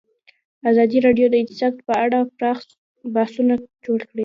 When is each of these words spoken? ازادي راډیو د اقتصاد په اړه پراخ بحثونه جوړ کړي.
ازادي 0.69 0.97
راډیو 1.05 1.27
د 1.29 1.35
اقتصاد 1.41 1.73
په 1.87 1.93
اړه 2.03 2.19
پراخ 2.37 2.59
بحثونه 3.15 3.53
جوړ 3.85 3.99
کړي. 4.09 4.19